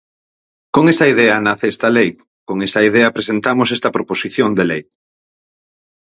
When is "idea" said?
1.13-1.37, 2.89-3.15